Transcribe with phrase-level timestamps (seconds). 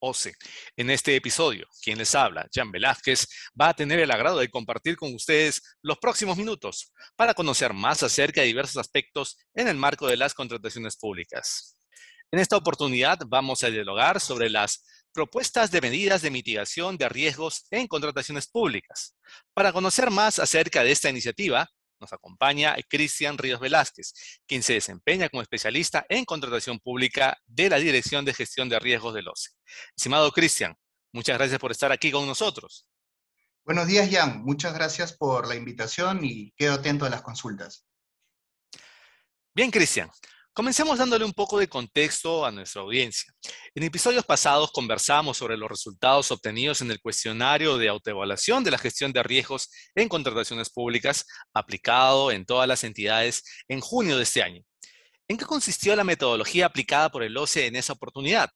[0.00, 0.34] OCE.
[0.76, 3.26] En este episodio, quien les habla, Jan Velázquez,
[3.60, 8.02] va a tener el agrado de compartir con ustedes los próximos minutos para conocer más
[8.02, 11.76] acerca de diversos aspectos en el marco de las contrataciones públicas.
[12.30, 17.66] En esta oportunidad vamos a dialogar sobre las propuestas de medidas de mitigación de riesgos
[17.70, 19.16] en contrataciones públicas.
[19.54, 21.68] Para conocer más acerca de esta iniciativa,
[22.00, 24.12] nos acompaña Cristian Ríos Velázquez,
[24.46, 29.14] quien se desempeña como especialista en contratación pública de la Dirección de Gestión de Riesgos
[29.14, 29.50] del OCE.
[29.96, 30.76] Estimado Cristian,
[31.12, 32.88] muchas gracias por estar aquí con nosotros.
[33.64, 34.42] Buenos días, Jan.
[34.44, 37.84] Muchas gracias por la invitación y quedo atento a las consultas.
[39.54, 40.10] Bien, Cristian.
[40.58, 43.32] Comencemos dándole un poco de contexto a nuestra audiencia.
[43.76, 48.78] En episodios pasados conversamos sobre los resultados obtenidos en el cuestionario de autoevaluación de la
[48.78, 54.42] gestión de riesgos en contrataciones públicas aplicado en todas las entidades en junio de este
[54.42, 54.64] año.
[55.28, 58.50] ¿En qué consistió la metodología aplicada por el OCE en esa oportunidad?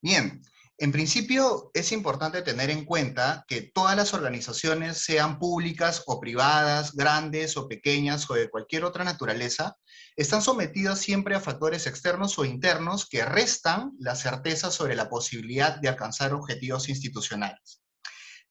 [0.00, 0.40] Bien,
[0.80, 6.92] en principio, es importante tener en cuenta que todas las organizaciones, sean públicas o privadas,
[6.94, 9.76] grandes o pequeñas o de cualquier otra naturaleza,
[10.16, 15.78] están sometidas siempre a factores externos o internos que restan la certeza sobre la posibilidad
[15.78, 17.82] de alcanzar objetivos institucionales.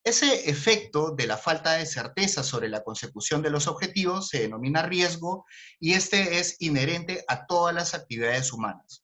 [0.04, 4.84] Ese efecto de la falta de certeza sobre la consecución de los objetivos se denomina
[4.84, 5.46] riesgo
[5.80, 9.04] y este es inherente a todas las actividades humanas.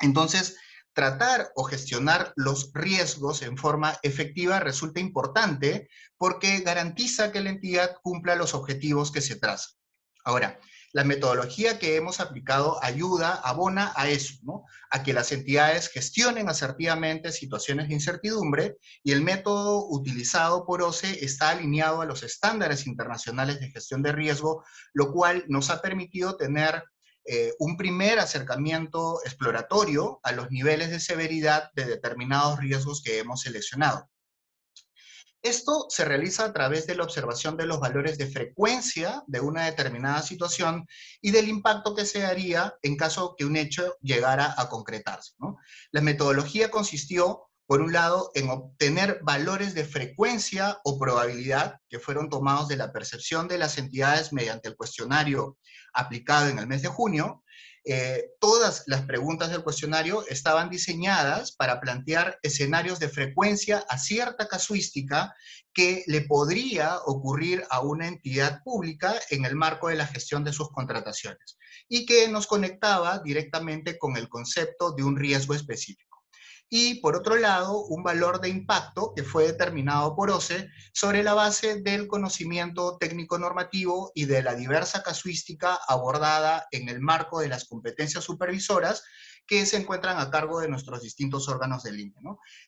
[0.00, 0.56] Entonces,
[0.96, 7.96] tratar o gestionar los riesgos en forma efectiva resulta importante porque garantiza que la entidad
[8.02, 9.74] cumpla los objetivos que se trazan.
[10.24, 10.58] Ahora,
[10.94, 14.64] la metodología que hemos aplicado ayuda, abona a eso, ¿no?
[14.90, 21.22] A que las entidades gestionen asertivamente situaciones de incertidumbre y el método utilizado por OCE
[21.22, 26.38] está alineado a los estándares internacionales de gestión de riesgo, lo cual nos ha permitido
[26.38, 26.82] tener
[27.26, 33.42] eh, un primer acercamiento exploratorio a los niveles de severidad de determinados riesgos que hemos
[33.42, 34.08] seleccionado.
[35.46, 39.66] Esto se realiza a través de la observación de los valores de frecuencia de una
[39.66, 40.88] determinada situación
[41.20, 45.34] y del impacto que se haría en caso que un hecho llegara a concretarse.
[45.92, 52.30] La metodología consistió por un lado, en obtener valores de frecuencia o probabilidad que fueron
[52.30, 55.58] tomados de la percepción de las entidades mediante el cuestionario
[55.92, 57.42] aplicado en el mes de junio.
[57.88, 64.48] Eh, todas las preguntas del cuestionario estaban diseñadas para plantear escenarios de frecuencia a cierta
[64.48, 65.34] casuística
[65.72, 70.52] que le podría ocurrir a una entidad pública en el marco de la gestión de
[70.52, 76.05] sus contrataciones y que nos conectaba directamente con el concepto de un riesgo específico
[76.68, 81.34] y por otro lado, un valor de impacto que fue determinado por OCE sobre la
[81.34, 87.48] base del conocimiento técnico normativo y de la diversa casuística abordada en el marco de
[87.48, 89.04] las competencias supervisoras
[89.46, 92.20] que se encuentran a cargo de nuestros distintos órganos de línea.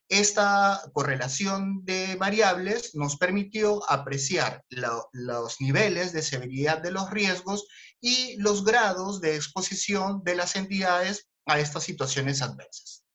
[0.08, 7.66] Esta correlación de variables nos permitió apreciar los niveles de severidad de los riesgos
[8.00, 13.07] y los grados de exposición de las entidades a estas situaciones adversas.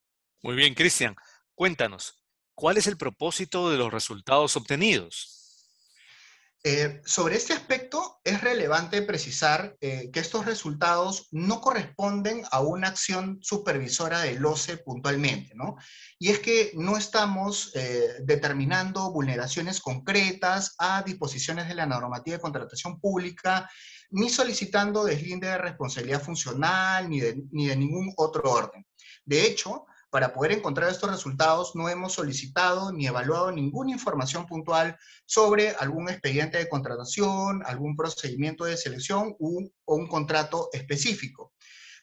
[0.44, 1.16] Muy bien, Cristian.
[1.56, 2.22] Cuéntanos,
[2.54, 5.40] ¿cuál es el propósito de los resultados obtenidos?
[6.66, 12.90] Eh, sobre este aspecto es relevante precisar eh, que estos resultados no corresponden a una
[12.90, 15.78] acción supervisora del OCE puntualmente, ¿no?
[16.20, 22.42] Y es que no estamos eh, determinando vulneraciones concretas a disposiciones de la normativa de
[22.42, 23.70] contratación pública,
[24.10, 28.86] ni solicitando deslinde de responsabilidad funcional, ni de, ni de ningún otro orden.
[29.26, 34.96] De hecho, para poder encontrar estos resultados no hemos solicitado ni evaluado ninguna información puntual
[35.26, 41.52] sobre algún expediente de contratación, algún procedimiento de selección o un contrato específico.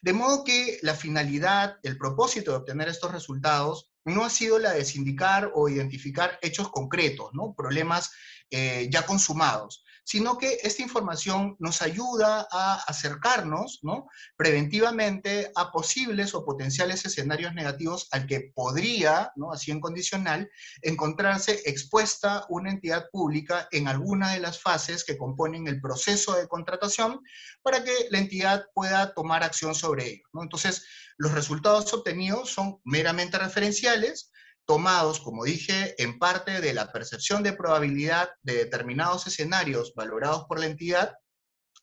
[0.01, 4.73] De modo que la finalidad, el propósito de obtener estos resultados no ha sido la
[4.73, 7.53] de sindicar o identificar hechos concretos, ¿no?
[7.55, 8.11] problemas
[8.49, 14.07] eh, ya consumados, sino que esta información nos ayuda a acercarnos ¿no?
[14.35, 19.51] preventivamente a posibles o potenciales escenarios negativos al que podría, ¿no?
[19.51, 20.49] así en condicional,
[20.81, 26.47] encontrarse expuesta una entidad pública en alguna de las fases que componen el proceso de
[26.47, 27.21] contratación
[27.61, 30.23] para que la entidad pueda tomar acción sobre ello.
[30.33, 30.85] Entonces,
[31.17, 34.31] los resultados obtenidos son meramente referenciales,
[34.65, 40.59] tomados, como dije, en parte de la percepción de probabilidad de determinados escenarios valorados por
[40.59, 41.15] la entidad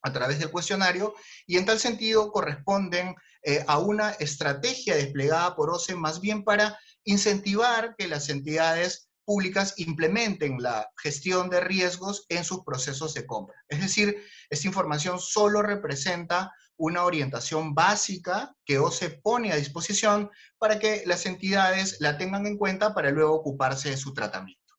[0.03, 1.15] a través del cuestionario
[1.47, 6.79] y en tal sentido corresponden eh, a una estrategia desplegada por OCE más bien para
[7.05, 13.63] incentivar que las entidades públicas implementen la gestión de riesgos en sus procesos de compra.
[13.69, 20.79] Es decir, esta información solo representa una orientación básica que OCE pone a disposición para
[20.79, 24.75] que las entidades la tengan en cuenta para luego ocuparse de su tratamiento.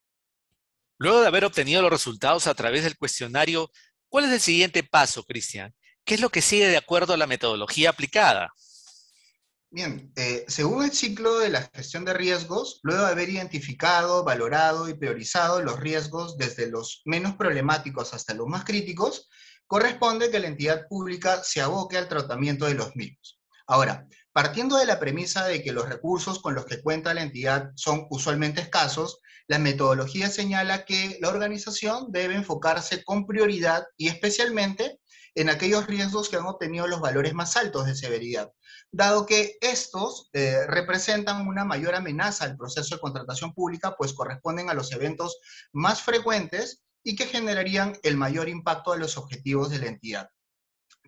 [0.98, 3.70] Luego de haber obtenido los resultados a través del cuestionario,
[4.08, 5.76] ¿cuál es el siguiente paso, Cristian?
[6.04, 8.52] ¿Qué es lo que sigue de acuerdo a la metodología aplicada?
[9.72, 14.90] Bien, eh, según el ciclo de la gestión de riesgos, luego de haber identificado, valorado
[14.90, 19.30] y priorizado los riesgos desde los menos problemáticos hasta los más críticos,
[19.68, 23.40] corresponde que la entidad pública se aboque al tratamiento de los mismos.
[23.68, 27.70] Ahora, partiendo de la premisa de que los recursos con los que cuenta la entidad
[27.76, 35.00] son usualmente escasos, la metodología señala que la organización debe enfocarse con prioridad y especialmente
[35.36, 38.52] en aquellos riesgos que han obtenido los valores más altos de severidad,
[38.92, 44.70] dado que estos eh, representan una mayor amenaza al proceso de contratación pública, pues corresponden
[44.70, 45.40] a los eventos
[45.72, 50.30] más frecuentes y que generarían el mayor impacto a los objetivos de la entidad.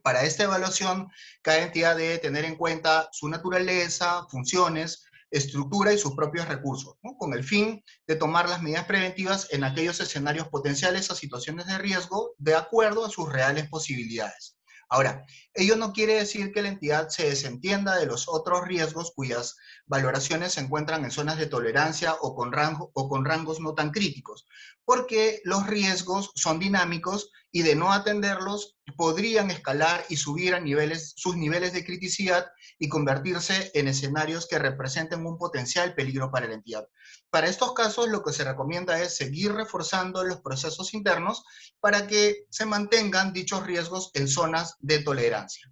[0.03, 1.09] Para esta evaluación,
[1.41, 7.33] cada entidad debe tener en cuenta su naturaleza, funciones, estructura y sus propios recursos, con
[7.33, 12.33] el fin de tomar las medidas preventivas en aquellos escenarios potenciales a situaciones de riesgo
[12.37, 14.57] de acuerdo a sus reales posibilidades.
[14.89, 19.57] Ahora, ello no quiere decir que la entidad se desentienda de los otros riesgos cuyas
[19.85, 22.51] valoraciones se encuentran en zonas de tolerancia o con,
[23.25, 24.47] rangos no tan críticos,
[24.85, 30.55] porque los riesgos son dinámicos y de no atenderlos podrían escalar y subir
[31.15, 32.47] sus niveles de criticidad
[32.79, 36.87] y convertirse en escenarios que representen un potencial peligro para la entidad.
[37.29, 41.43] Para estos casos, lo que se recomienda es seguir reforzando los procesos internos
[41.79, 45.71] para que se mantengan dichos riesgos en zonas de tolerancia.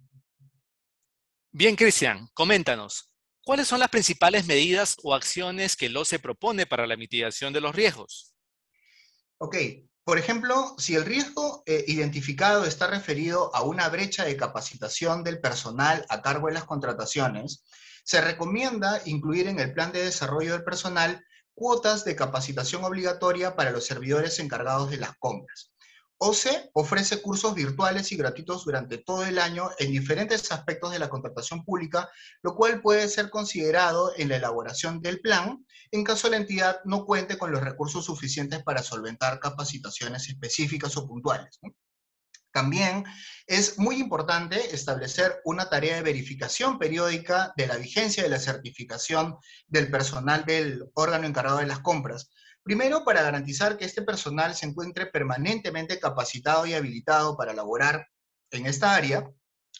[1.52, 3.12] Bien, Cristian, coméntanos,
[3.42, 7.60] ¿cuáles son las principales medidas o acciones que el se propone para la mitigación de
[7.60, 8.29] los riesgos?
[9.42, 9.56] Ok,
[10.04, 15.40] por ejemplo, si el riesgo eh, identificado está referido a una brecha de capacitación del
[15.40, 17.64] personal a cargo de las contrataciones,
[18.04, 23.70] se recomienda incluir en el plan de desarrollo del personal cuotas de capacitación obligatoria para
[23.70, 25.72] los servidores encargados de las compras.
[26.22, 31.08] OCE ofrece cursos virtuales y gratuitos durante todo el año en diferentes aspectos de la
[31.08, 32.10] contratación pública,
[32.42, 37.04] lo cual puede ser considerado en la elaboración del plan en caso la entidad no
[37.04, 41.58] cuente con los recursos suficientes para solventar capacitaciones específicas o puntuales.
[42.52, 43.04] También
[43.46, 49.36] es muy importante establecer una tarea de verificación periódica de la vigencia de la certificación
[49.66, 52.30] del personal del órgano encargado de las compras,
[52.70, 58.06] Primero, para garantizar que este personal se encuentre permanentemente capacitado y habilitado para laborar
[58.52, 59.28] en esta área.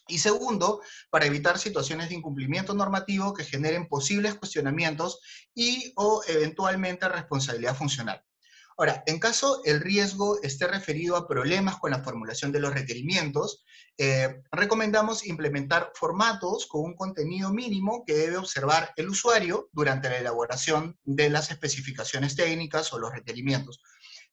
[0.08, 5.20] Y segundo, para evitar situaciones de incumplimiento normativo que generen posibles cuestionamientos
[5.54, 8.24] y o eventualmente responsabilidad funcional.
[8.80, 13.62] Ahora, en caso el riesgo esté referido a problemas con la formulación de los requerimientos,
[13.98, 20.16] eh, recomendamos implementar formatos con un contenido mínimo que debe observar el usuario durante la
[20.16, 23.82] elaboración de las especificaciones técnicas o los requerimientos.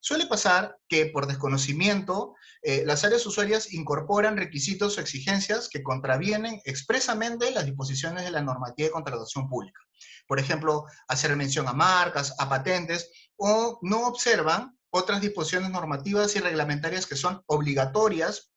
[0.00, 6.62] Suele pasar que por desconocimiento eh, las áreas usuarias incorporan requisitos o exigencias que contravienen
[6.64, 9.82] expresamente las disposiciones de la normativa de contratación pública.
[10.26, 16.40] Por ejemplo, hacer mención a marcas, a patentes, o no observan otras disposiciones normativas y
[16.40, 18.50] reglamentarias que son obligatorias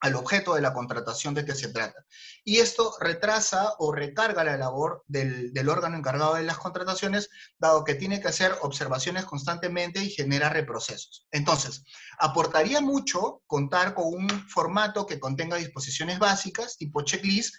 [0.00, 2.04] al objeto de la contratación de que se trata.
[2.44, 7.28] Y esto retrasa o recarga la labor del, órgano encargado de las contrataciones,
[7.58, 11.26] dado que tiene que hacer observaciones constantemente y genera reprocesos.
[11.32, 11.84] Entonces,
[12.18, 17.54] aportaría mucho contar con un formato que contenga disposiciones básicas, tipo checklist,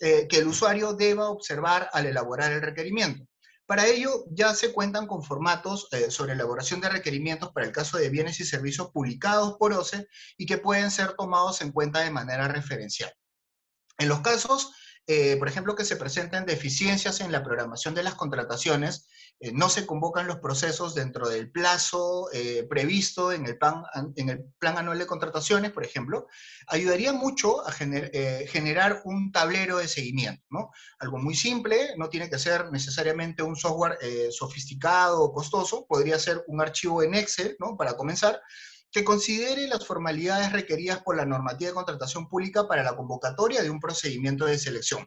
[0.00, 3.24] eh, que el usuario deba observar al elaborar el requerimiento.
[3.66, 7.96] Para ello, ya se cuentan con formatos eh, sobre elaboración de requerimientos para el caso
[7.96, 10.06] de bienes y servicios publicados por OCE
[10.36, 13.12] y que pueden ser tomados en cuenta de manera referencial.
[13.96, 14.72] En los casos
[15.06, 19.06] eh, por ejemplo, que se presenten deficiencias en la programación de las contrataciones,
[19.38, 23.82] eh, no se convocan los procesos dentro del plazo eh, previsto en el, plan,
[24.16, 26.26] en el plan anual de contrataciones, por ejemplo,
[26.68, 30.70] ayudaría mucho a generar un tablero de seguimiento, ¿no?
[30.98, 33.98] Algo muy simple, no tiene que ser necesariamente un software
[34.30, 37.76] sofisticado o costoso, podría ser un archivo en Excel, ¿no?
[37.76, 38.40] Para comenzar,
[38.94, 43.68] que considere las formalidades requeridas por la normativa de contratación pública para la convocatoria de
[43.68, 45.04] un procedimiento de selección,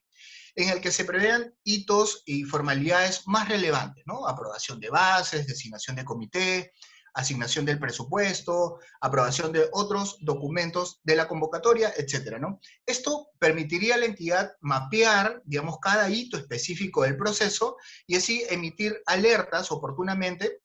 [0.55, 4.27] en el que se prevean hitos y formalidades más relevantes, ¿no?
[4.27, 6.73] Aprobación de bases, designación de comité,
[7.13, 12.59] asignación del presupuesto, aprobación de otros documentos de la convocatoria, etcétera, ¿no?
[12.85, 19.01] Esto permitiría a la entidad mapear, digamos, cada hito específico del proceso y así emitir
[19.05, 20.59] alertas oportunamente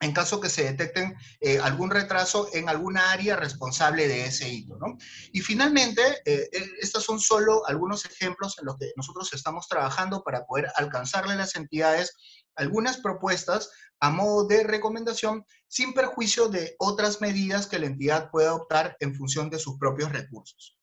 [0.00, 4.76] en caso que se detecten eh, algún retraso en alguna área responsable de ese hito.
[4.78, 4.96] ¿no?
[5.32, 10.22] Y finalmente, eh, eh, estos son solo algunos ejemplos en los que nosotros estamos trabajando
[10.22, 12.16] para poder alcanzarle a las entidades
[12.56, 18.48] algunas propuestas a modo de recomendación sin perjuicio de otras medidas que la entidad pueda
[18.48, 20.79] adoptar en función de sus propios recursos.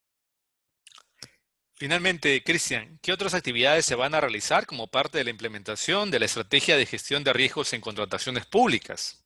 [1.79, 6.19] Finalmente, Cristian, ¿qué otras actividades se van a realizar como parte de la implementación de
[6.19, 9.23] la estrategia de gestión de riesgos en contrataciones públicas?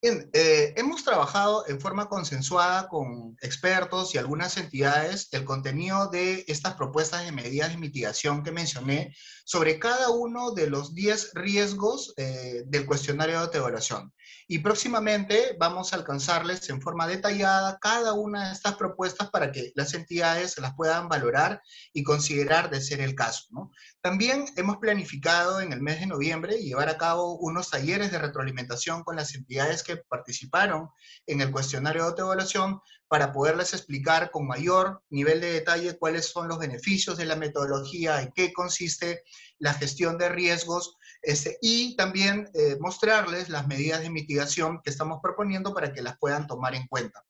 [0.00, 6.44] Bien, eh, hemos trabajado en forma consensuada con expertos y algunas entidades el contenido de
[6.46, 9.12] estas propuestas de medidas de mitigación que mencioné
[9.44, 14.14] sobre cada uno de los 10 riesgos eh, del cuestionario de evaluación.
[14.50, 19.72] Y próximamente vamos a alcanzarles en forma detallada cada una de estas propuestas para que
[19.74, 21.60] las entidades las puedan valorar
[21.92, 23.70] y considerar de ser el caso.
[24.00, 29.04] También hemos planificado en el mes de noviembre llevar a cabo unos talleres de retroalimentación
[29.04, 30.88] con las entidades que participaron
[31.26, 36.48] en el cuestionario de autoevaluación para poderles explicar con mayor nivel de detalle cuáles son
[36.48, 39.24] los beneficios de la metodología, en qué consiste
[39.58, 45.20] la gestión de riesgos este, y también eh, mostrarles las medidas de mitigación que estamos
[45.22, 47.24] proponiendo para que las puedan tomar en cuenta.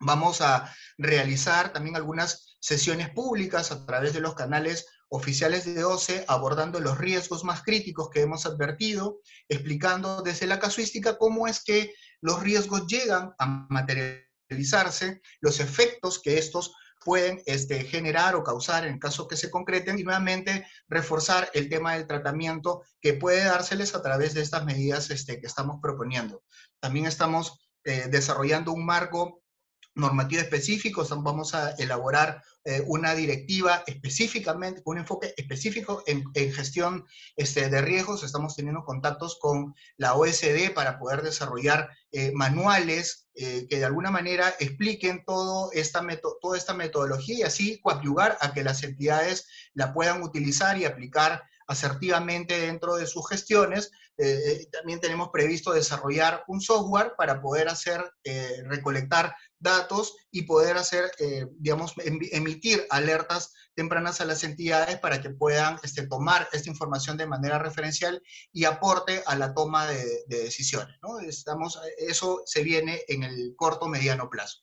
[0.00, 6.24] Vamos a realizar también algunas sesiones públicas a través de los canales oficiales de OCE
[6.26, 11.92] abordando los riesgos más críticos que hemos advertido, explicando desde la casuística cómo es que
[12.20, 18.98] los riesgos llegan a materializarse, los efectos que estos pueden este, generar o causar en
[18.98, 24.02] caso que se concreten y nuevamente reforzar el tema del tratamiento que puede dárseles a
[24.02, 26.42] través de estas medidas este, que estamos proponiendo.
[26.80, 29.41] También estamos eh, desarrollando un marco
[29.94, 37.68] normativo específico, vamos a elaborar eh, una directiva específicamente, un enfoque específico en, gestión este,
[37.68, 38.22] de riesgos.
[38.22, 44.12] Estamos teniendo contactos con la OSD para poder desarrollar eh, manuales eh, que de alguna
[44.12, 46.06] manera expliquen todo esta
[46.40, 51.42] toda esta metodología y así coadyuvar a que las entidades la puedan utilizar y aplicar
[51.66, 53.90] asertivamente dentro de sus gestiones.
[54.70, 58.04] también tenemos previsto desarrollar un software para poder hacer,
[58.66, 65.30] recolectar datos y poder hacer, eh, digamos, emitir alertas tempranas a las entidades para que
[65.30, 70.96] puedan este, tomar esta información de manera referencial y aporte a la toma de, decisiones.
[71.02, 71.20] ¿no?
[71.20, 74.58] Estamos, eso se viene en el corto mediano plazo.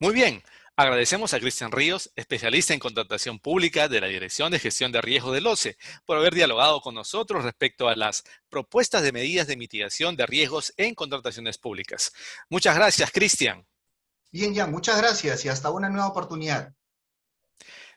[0.00, 0.42] Muy bien.
[0.76, 5.30] Agradecemos a Cristian Ríos, especialista en contratación pública de la Dirección de Gestión de Riesgo
[5.30, 10.16] del OCE, por haber dialogado con nosotros respecto a las propuestas de medidas de mitigación
[10.16, 12.12] de riesgos en contrataciones públicas.
[12.48, 13.64] Muchas gracias, Cristian.
[14.34, 16.74] Bien, ya, muchas gracias y hasta una nueva oportunidad.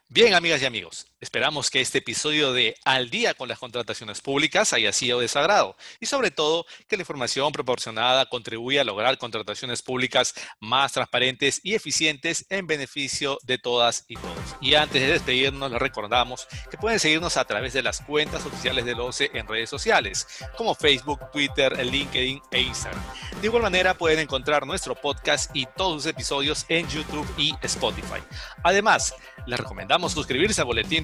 [0.08, 4.74] Bien, amigas y amigos, esperamos que este episodio de Al día con las contrataciones públicas
[4.74, 9.82] haya sido de sagrado y sobre todo que la información proporcionada contribuya a lograr contrataciones
[9.82, 14.38] públicas más transparentes y eficientes en beneficio de todas y todos.
[14.62, 18.86] Y antes de despedirnos, les recordamos que pueden seguirnos a través de las cuentas oficiales
[18.86, 23.04] del OCE en redes sociales, como Facebook, Twitter, LinkedIn e Instagram.
[23.42, 28.22] De igual manera, pueden encontrar nuestro podcast y todos los episodios en YouTube y Spotify.
[28.64, 31.04] Además, les recomendamos suscribirse al boletín